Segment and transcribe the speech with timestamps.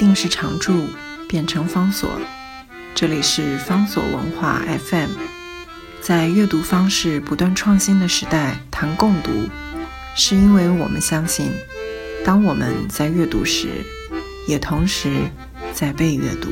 [0.00, 0.86] 定是常驻，
[1.28, 2.08] 变成方所。
[2.94, 5.10] 这里是方所文化 FM。
[6.00, 9.30] 在阅读方式不断创新的时代，谈共读，
[10.16, 11.52] 是因为我们相信，
[12.24, 13.68] 当我们在阅读时，
[14.48, 15.30] 也同时
[15.74, 16.48] 在被阅读。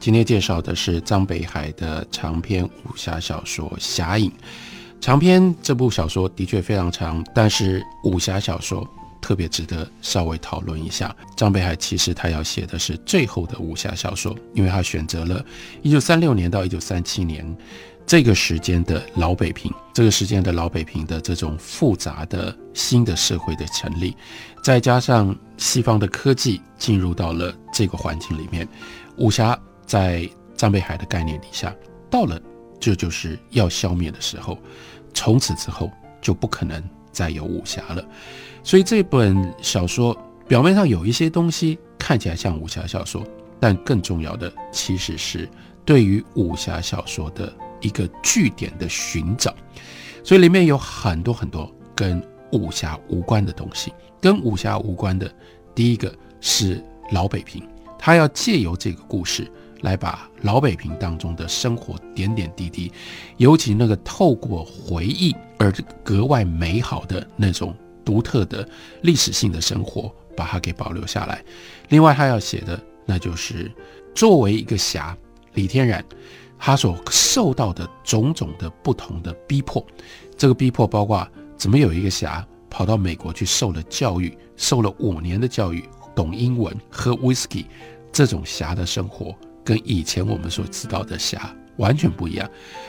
[0.00, 4.28] 今天介绍的是张北海的长篇武侠小说《侠影》。
[5.00, 8.84] 长篇这部小说的确非常长，但是武侠小说
[9.20, 11.14] 特别值得稍微讨论一下。
[11.36, 15.44] 张北海其实他要写的是最后的武侠小说，因为他选择了
[15.82, 17.56] 一九三六年到一九三七年
[18.06, 24.16] 这个时间的老北平，这个时间的老北平的这种复杂的新的社会的成立，
[24.64, 28.66] 再加上西方的科技进入到了这个环境里面，
[29.16, 31.74] 武侠在张北海的概念底下
[32.10, 32.40] 到了。
[32.82, 34.56] 这就是要消灭的时候，
[35.12, 35.90] 从此之后
[36.22, 38.04] 就不可能再有武侠了。
[38.62, 40.16] 所以这本小说
[40.46, 43.24] 表面上有一些东西看起来像武侠小说，
[43.58, 45.48] 但更重要的其实是
[45.84, 49.54] 对于武侠小说的一个据点的寻找。
[50.22, 53.92] 所以里面有很多很多跟武侠无关的东西。
[54.20, 55.32] 跟武侠无关的，
[55.74, 57.66] 第一个是老北平，
[57.98, 59.50] 他要借由这个故事。
[59.82, 62.92] 来把老北平当中的生活点点滴滴，
[63.38, 65.72] 尤其那个透过回忆而
[66.04, 68.68] 格外美好的那种独特的
[69.02, 71.42] 历史性的生活，把它给保留下来。
[71.88, 73.70] 另外，他要写的那就是
[74.14, 75.16] 作为一个侠
[75.54, 76.04] 李天然，
[76.58, 79.84] 他所受到的种种的不同的逼迫。
[80.36, 81.26] 这个逼迫包括
[81.56, 87.64] 怎么有一个侠跑到美国去受了教育，受了五年的教育，懂英文，喝 whisky，
[88.12, 89.34] 这种侠的生活。
[89.64, 92.48] 跟以前我们所知道的侠完全不一样，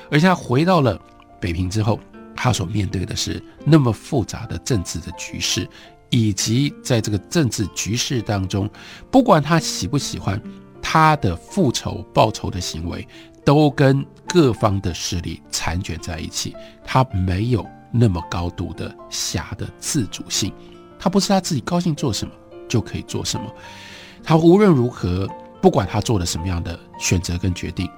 [0.09, 0.99] 而且他回到了
[1.39, 1.99] 北平之后，
[2.35, 5.67] 他所面对的是那么复杂的政治的局势，
[6.09, 8.69] 以及在这个政治局势当中，
[9.09, 10.41] 不管他喜不喜欢，
[10.81, 13.07] 他的复仇报仇的行为
[13.45, 20.53] 都跟各方的势力缠卷在一起，他没有那么高度的侠的自主性，
[20.99, 22.33] 他不是他自己高兴做什么
[22.67, 23.49] 就可以做什么，
[24.23, 25.29] 他无论如何。
[25.61, 27.89] 不管他做了什么样的选择跟决定，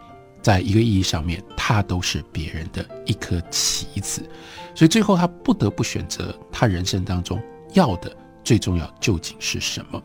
[0.41, 4.21] 在一个意义上面，他都是别人的一颗棋子，
[4.75, 7.41] 所以最后他不得不选择他人生当中
[7.73, 10.03] 要的最重要究竟是什么。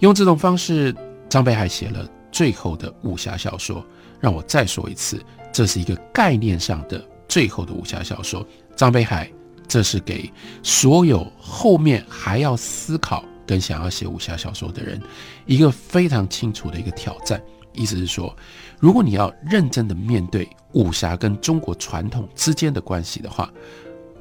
[0.00, 0.94] 用这种方式，
[1.28, 3.84] 张北海写了最后的武侠小说。
[4.20, 5.22] 让我再说一次，
[5.52, 8.46] 这是一个概念上的最后的武侠小说。
[8.74, 9.30] 张北海，
[9.68, 13.22] 这是给所有后面还要思考。
[13.46, 15.00] 跟想要写武侠小说的人，
[15.46, 18.34] 一个非常清楚的一个挑战，意思是说，
[18.78, 23.52] 如果你要认真的面对武侠跟中国传统之间的关系的话，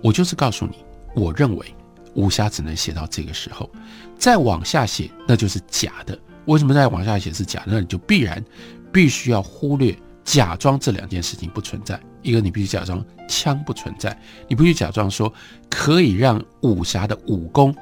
[0.01, 0.83] 我就是告诉你，
[1.15, 1.75] 我认为
[2.15, 3.69] 武侠只能写到这个时候，
[4.17, 6.17] 再往下写那就是假的。
[6.45, 7.67] 为什么再往下写是假的？
[7.71, 8.43] 那你就必然
[8.91, 11.99] 必须要忽略假装这两件事情不存在。
[12.21, 14.17] 一个你必须假装枪不存在，
[14.47, 15.33] 你必须假装说
[15.69, 17.73] 可以让武侠的武功。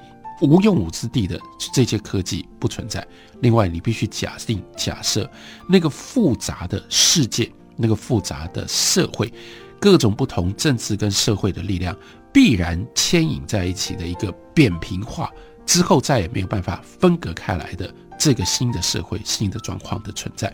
[0.42, 1.40] 无用武之地的
[1.74, 3.06] 这些科技不存在。
[3.42, 5.30] 另外，你必须假定假设
[5.70, 9.32] 那个复杂的世界，那个复杂的社会，
[9.80, 11.96] 各种不同政治跟社会的力量
[12.34, 15.32] 必然牵引在一起的一个扁平化
[15.66, 20.54] 之后，再也没有办法分隔开来的这个新的社会、新的状况的存在。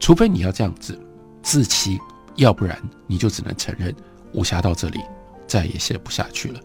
[0.00, 0.98] 除非你要这样子
[1.42, 1.98] 自欺，
[2.36, 3.94] 要不然你就只能承认
[4.32, 5.00] 武侠到这里
[5.46, 6.60] 再也写不下去了。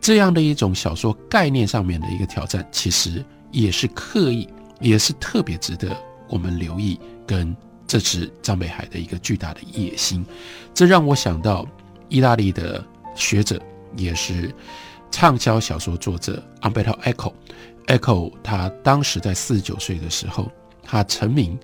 [0.00, 4.48] 这样的一种小说概念上面的一个挑战，其实也是刻意，
[4.80, 5.96] 也是特别值得
[6.28, 6.98] 我们留意。
[7.26, 7.56] 跟
[7.88, 10.24] 这是张北海的一个巨大的野心，
[10.72, 11.66] 这让我想到
[12.08, 12.84] 意大利的
[13.16, 13.60] 学者，
[13.96, 14.54] 也是
[15.10, 17.32] 畅销小说作者 Umberto Eco。
[17.86, 20.50] Eco 他当时在四十九岁的时候，
[20.84, 21.58] 他成名，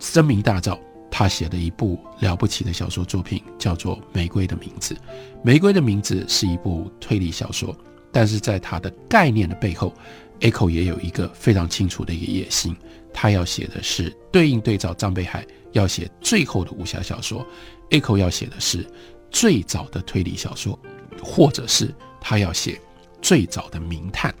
[0.00, 0.76] 声名大噪。
[1.10, 4.94] 他写的一部了不起的小说作品，叫做《玫瑰的名字》。
[5.42, 7.76] 《玫瑰的名字》是一部推理小说，
[8.12, 9.92] 但是在它的概念的背后
[10.40, 12.76] ，Echo 也有一个非常清楚的一个野心，
[13.12, 17.44] 他要写的是对应对照张北海要写最后的武侠小说
[17.90, 18.86] ，Echo 要写的是
[19.30, 20.78] 最早的推理小说，
[21.22, 22.80] 或者是他要写
[23.20, 24.34] 最早的名探。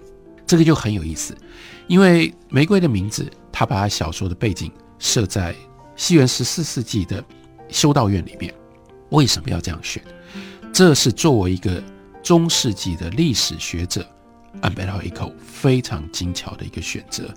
[0.46, 1.36] 这个就很有意思，
[1.88, 5.54] 因为《玫瑰的名字》，他把小说的背景设在。
[6.00, 7.22] 西元十四世纪的
[7.68, 8.54] 修道院里面，
[9.10, 10.02] 为什么要这样选？
[10.72, 11.80] 这是作为一个
[12.22, 14.02] 中世纪的历史学者，
[14.62, 17.28] 安贝拉一口非常精巧的一个选择。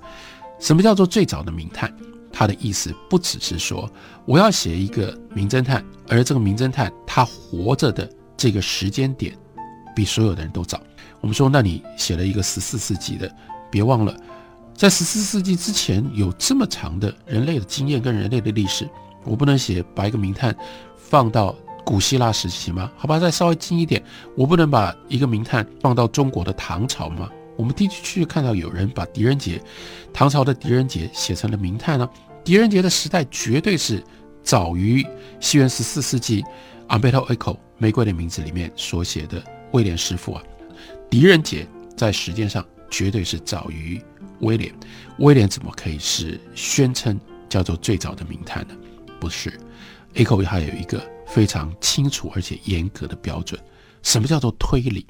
[0.62, 1.94] 什么叫做最早的名探？
[2.32, 3.88] 他的意思不只是说
[4.26, 9.38] 我要写一个名侦探，而这个名侦探他活着的这个时间点
[9.94, 10.82] 比所有的人都早。
[11.20, 13.30] 我们说，那你写了一个十四世纪的，
[13.70, 14.18] 别忘了，
[14.76, 18.90] 在十四世纪之前有这么长的人类的经验跟人类的历史，
[19.24, 20.56] 我不能写把一个名探
[20.98, 21.56] 放到
[21.86, 22.92] 古希腊时期吗？
[22.98, 24.04] 好吧，再稍微近一点，
[24.36, 27.30] 我不能把一个名探放到中国的唐朝吗？
[27.56, 29.62] 我们的确看到有人把狄仁杰，
[30.12, 32.10] 唐朝的狄仁杰写成了名探呢。
[32.44, 34.04] 狄仁杰的时代绝对是
[34.44, 35.06] 早于
[35.40, 36.42] 西元十四世纪
[36.88, 39.42] 《Umberto Eco 玫瑰的名字》里面所写的
[39.72, 40.44] 威廉师傅啊。
[41.10, 44.00] 狄仁杰在时间上绝对是早于
[44.42, 44.72] 威廉。
[45.18, 47.20] 威廉怎么可以是宣称
[47.50, 48.76] 叫做最早的名探呢？
[49.20, 49.60] 不是
[50.14, 53.60] ，Eco 还有一个非常清楚而且严格的标准：
[54.04, 55.08] 什么叫做推理？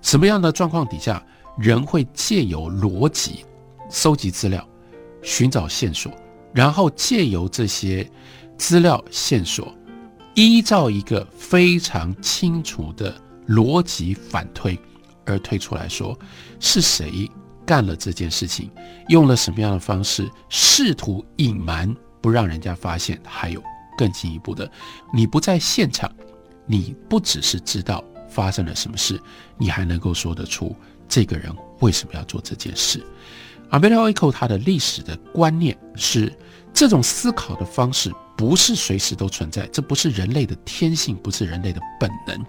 [0.00, 1.22] 什么样的状况底下？
[1.58, 3.44] 人会借由逻辑
[3.90, 4.66] 收集资料，
[5.20, 6.10] 寻找线索，
[6.54, 8.10] 然后借由这些
[8.56, 9.70] 资料线索，
[10.34, 13.14] 依照一个非常清楚的
[13.46, 14.78] 逻辑反推，
[15.32, 16.18] 而推出来说
[16.60, 17.30] 是谁
[17.66, 18.70] 干了这件事情，
[19.08, 23.20] 用了什么样的方式，试图隐瞒不让人家发现。
[23.24, 23.62] 还有
[23.96, 24.70] 更进一步的，
[25.12, 26.10] 你不在现场，
[26.66, 29.20] 你不只是知道发生了什么事，
[29.56, 30.74] 你还能够说得出。
[31.08, 33.04] 这个人为什么要做这件事？
[33.70, 36.32] 阿贝拉伊科他的历史的观念是，
[36.74, 42.44] 这种思考的方式不是随时都存在，这不是人类的天性，不是人类的本能，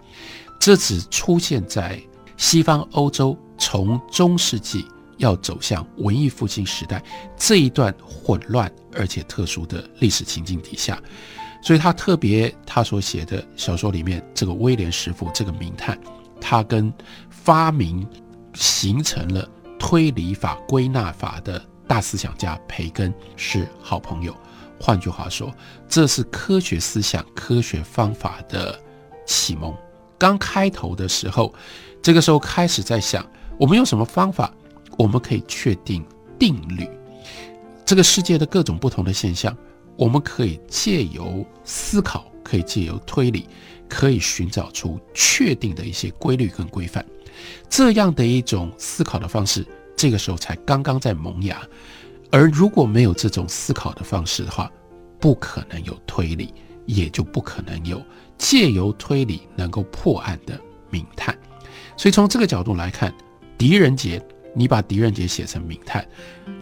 [0.59, 2.01] 这只出现在
[2.37, 4.85] 西方欧洲从中世纪
[5.17, 7.03] 要走向文艺复兴时代
[7.37, 11.01] 这一段混乱而且特殊的历史情境底下，
[11.61, 15.99] 所以他特别他所写的小说里面，这个威廉师傅这个名探，
[16.41, 16.93] 他跟
[17.29, 18.07] 发明。
[18.55, 19.49] 形成了
[19.79, 24.37] 推理法、归纳法的大思想家培根是好朋友。
[24.79, 25.51] 换句话说，
[25.89, 28.79] 这是科学思想、科学方法的
[29.25, 29.75] 启蒙。
[30.23, 31.53] 刚开头的时候，
[32.01, 33.29] 这个时候开始在想，
[33.59, 34.53] 我们用什么方法，
[34.97, 36.01] 我们可以确定
[36.39, 36.87] 定律？
[37.83, 39.53] 这个世界的各种不同的现象，
[39.97, 43.49] 我们可以借由思考，可以借由推理，
[43.89, 47.05] 可以寻找出确定的一些规律跟规范。
[47.69, 51.61] 这样的一种思考的方式，这个时候才刚刚在萌芽。
[52.31, 54.71] 而如果没有这种思考的方式的话，
[55.19, 56.53] 不可能有推理，
[56.85, 58.01] 也就不可能有
[58.37, 60.59] 借由推理能够破案的
[60.89, 61.37] 名探。
[61.95, 63.13] 所以从这个角度来看，
[63.57, 64.21] 狄仁杰，
[64.55, 66.05] 你把狄仁杰写成名探，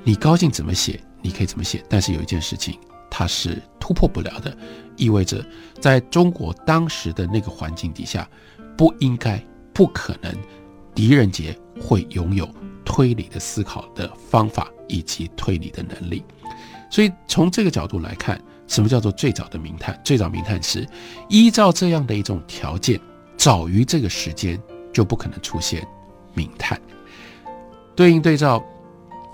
[0.03, 1.83] 你高兴怎么写，你可以怎么写。
[1.89, 2.77] 但是有一件事情，
[3.09, 4.55] 它是突破不了的，
[4.97, 5.45] 意味着
[5.79, 8.29] 在中国当时的那个环境底下，
[8.77, 10.33] 不应该，不可能。
[10.93, 12.47] 狄仁杰会拥有
[12.83, 16.21] 推理的思考的方法以及推理的能力，
[16.89, 18.39] 所以从这个角度来看，
[18.71, 19.99] 什么叫做最早的名探？
[20.01, 20.87] 最早名探是
[21.27, 22.97] 依照这样的一种条件，
[23.35, 24.57] 早于这个时间
[24.93, 25.85] 就不可能出现
[26.33, 26.79] 名探。
[27.97, 28.63] 对应对照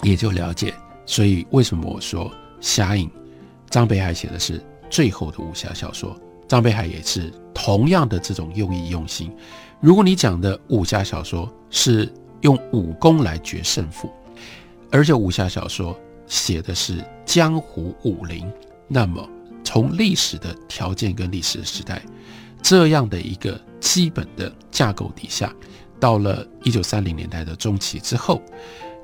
[0.01, 0.74] 也就了解，
[1.06, 2.25] 所以为什么我说
[2.60, 3.07] 《侠影》，
[3.69, 9.31] 张北海写的是最后的武侠小说，张北海也是同样的这种用意用心。
[9.80, 12.12] 如果你讲的武侠小说是
[12.42, 14.12] 用武功来决胜负，
[14.89, 15.95] 而且武侠小说
[16.25, 18.51] 写的是江湖武林，
[18.88, 19.28] 那么
[19.63, 22.01] 从历史的条件跟历史的时代
[22.62, 25.54] 这样的一个基本的架构底下，
[26.00, 28.41] 到了一九三零年代的中期之后，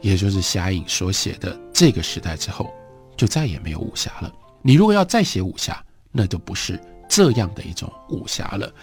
[0.02, 2.74] 也就是侠影所写的这个时代之后，
[3.16, 4.34] 就再也没有武侠了。
[4.62, 8.74] 你如果要再写武侠，那就不是这样的一种武侠了。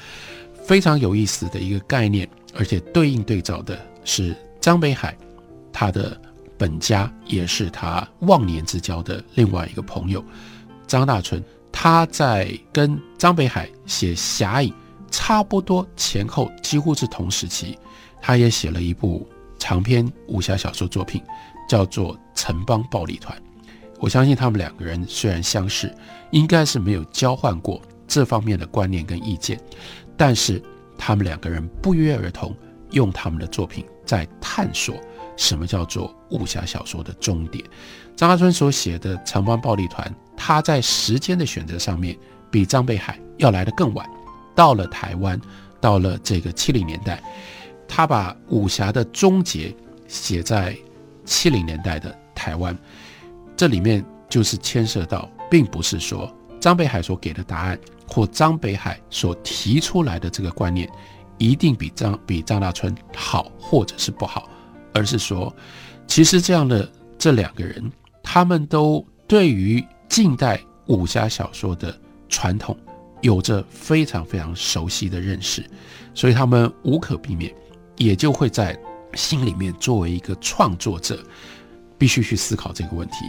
[0.65, 5.17] 非常有意思的一个概念，而且对应对照的是张北海，
[5.73, 6.21] 他的
[6.57, 10.25] 本家也是他忘年之交的另外一个朋友
[10.91, 11.43] 张大春。
[11.73, 14.71] 他在跟张北海写《侠影》
[15.09, 17.79] 差不多前后，几乎是同时期，
[18.21, 21.23] 他也写了一部长篇武侠小说作品，
[21.69, 23.39] 叫做《城邦暴力团》。
[24.01, 25.95] 我相信他们两个人虽然相识，
[26.33, 29.61] 应该是没有交换过这方面的观念跟意见。
[30.17, 30.61] 但是
[30.99, 32.55] 他们两个人不约而同
[32.91, 34.97] 用他们的作品在探索
[35.37, 37.65] 什么叫做武侠小说的终点。
[38.17, 40.05] 张大春所写的《城邦暴力团》，
[40.43, 42.17] 他在时间的选择上面
[42.51, 44.09] 比张北海要来得更晚。
[44.55, 45.39] 到了台湾，
[45.83, 47.23] 到了这个七零年代，
[47.87, 49.77] 他把武侠的终结
[50.09, 50.75] 写在
[51.27, 52.75] 七零年代的台湾。
[53.55, 57.79] 这里面就是牵涉到，并不是说张北海所给的答案。
[58.13, 60.91] 或张北海所提出来的这个观念，
[61.39, 64.51] 一定比张比张大春好，或者是不好，
[64.93, 65.55] 而是说，
[66.09, 67.89] 其实这样的这两个人，
[68.21, 69.81] 他们都对于
[70.11, 71.97] 近代武侠小说的
[72.29, 72.77] 传统
[73.21, 75.65] 有着非常非常熟悉的认识，
[76.15, 77.55] 所以他们无可避免
[77.97, 78.77] 也就会在
[79.15, 81.25] 心里面作为一个创作者，
[81.97, 83.27] 必须去思考这个问题：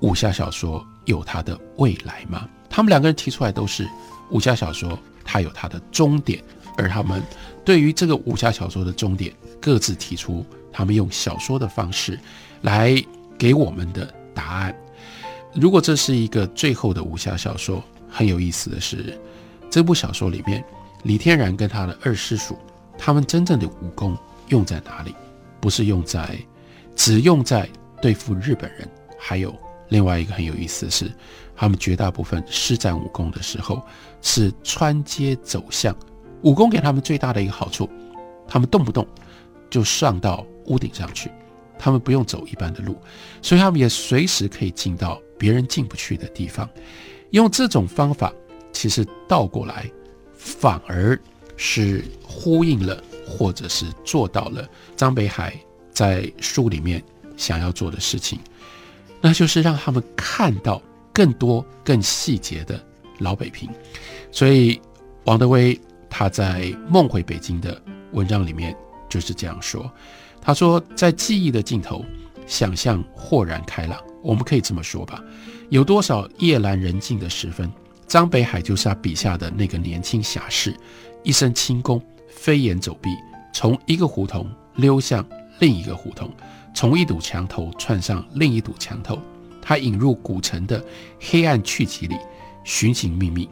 [0.00, 2.46] 武侠小说有它的未来吗？
[2.68, 3.88] 他们两个人提出来都是
[4.30, 6.44] 武侠小说，它有它的终点，
[6.76, 7.22] 而他们
[7.64, 12.20] 对于这个武侠小说的终点，各自提出他们用小说的方式
[12.60, 13.02] 来
[13.38, 14.76] 给我们的答案。
[15.54, 19.18] 如果这是一个最后的武侠小说，很有意思的是，
[19.70, 20.64] 这部小说里面，
[21.04, 22.56] 李天然跟他的二师叔，
[22.96, 24.16] 他们真正的武功
[24.48, 25.14] 用在哪里？
[25.60, 26.38] 不是用在，
[26.94, 27.68] 只用在
[28.00, 28.88] 对付日本人。
[29.18, 29.54] 还有
[29.88, 31.10] 另外一个很有意思的是，
[31.56, 33.82] 他们绝大部分施展武功的时候
[34.22, 35.94] 是穿街走巷。
[36.42, 37.88] 武功给他们最大的一个好处，
[38.46, 39.04] 他们动不动
[39.68, 41.30] 就上到屋顶上去，
[41.78, 43.00] 他们不用走一般的路，
[43.40, 45.20] 所以他们也随时可以进到。
[45.40, 46.68] 别人进不去的地方，
[47.30, 48.32] 用这种方法，
[48.72, 49.88] 其实倒过来，
[50.34, 51.16] 反而
[51.56, 55.56] 是呼应了，或者是做到了张北海
[55.92, 57.00] 在书里面
[57.36, 58.40] 想要做的事情，
[59.20, 60.82] 那就是让他们看到
[61.14, 62.84] 更多、更细节的
[63.20, 63.70] 老北平。
[64.32, 64.80] 所以，
[65.22, 65.80] 王德威
[66.10, 67.80] 他在《梦回北京》的
[68.10, 68.76] 文章里面
[69.08, 69.88] 就是这样说
[70.40, 72.04] ：“他说，在记忆的尽头，
[72.46, 75.22] 想象豁然开朗。”我们可以这么说吧，
[75.70, 77.70] 有多少夜阑人静的时分，
[78.08, 80.76] 张北海就是他笔下的那个年轻侠士，
[81.22, 83.10] 一身轻功飞檐走壁，
[83.54, 85.24] 从一个胡同溜向
[85.60, 86.28] 另一个胡同，
[86.74, 89.16] 从一堵墙头窜上另一堵墙头，
[89.62, 90.84] 他引入古城的
[91.20, 92.16] 黑暗去集里
[92.64, 93.48] 寻寻觅觅，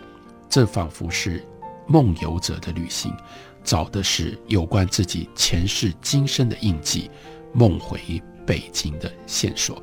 [0.48, 1.46] 这仿佛是
[1.86, 3.14] 梦游者的旅行，
[3.66, 7.10] 找的是有关自己前世今生的印记，
[7.52, 8.00] 梦回
[8.46, 9.82] 北京的线索。